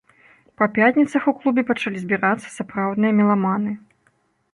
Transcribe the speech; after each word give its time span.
Па 0.59 0.67
пятніцах 0.77 1.27
у 1.31 1.33
клубе 1.43 1.63
пачалі 1.67 2.01
збірацца 2.05 2.47
сапраўдныя 2.57 3.13
меламаны. 3.21 3.71